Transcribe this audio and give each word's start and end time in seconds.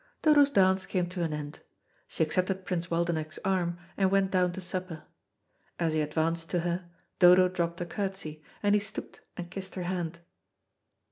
Dodo's 0.23 0.49
dance 0.49 0.87
came 0.87 1.07
to 1.09 1.21
an 1.21 1.31
end. 1.31 1.59
She 2.07 2.23
accepted 2.23 2.65
Prince 2.65 2.87
Waldenech's 2.87 3.37
arm, 3.45 3.77
and 3.95 4.09
went 4.09 4.31
down 4.31 4.51
to 4.53 4.59
supper. 4.59 5.03
As 5.77 5.93
he 5.93 6.01
advanced 6.01 6.49
to 6.49 6.61
her, 6.61 6.89
Dodo 7.19 7.47
dropped 7.47 7.81
a 7.81 7.85
curtsey, 7.85 8.41
and 8.63 8.73
he 8.73 8.81
stooped 8.81 9.21
and 9.37 9.51
kissed 9.51 9.75
her 9.75 9.83
hand. 9.83 10.17